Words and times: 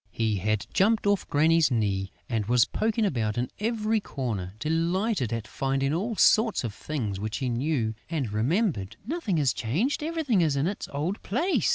He 0.09 0.37
had 0.37 0.65
jumped 0.73 1.05
off 1.05 1.29
Granny's 1.29 1.69
knees 1.69 2.09
and 2.27 2.47
was 2.47 2.65
poking 2.65 3.05
about 3.05 3.37
in 3.37 3.51
every 3.59 3.99
corner, 3.99 4.55
delighted 4.57 5.31
at 5.31 5.47
finding 5.47 5.93
all 5.93 6.15
sorts 6.15 6.63
of 6.63 6.73
things 6.73 7.19
which 7.19 7.37
he 7.37 7.49
knew 7.49 7.93
and 8.09 8.31
remembered: 8.33 8.95
"Nothing 9.05 9.37
is 9.37 9.53
changed, 9.53 10.01
everything 10.01 10.41
is 10.41 10.55
in 10.55 10.65
its 10.65 10.87
old 10.91 11.21
place!" 11.21 11.69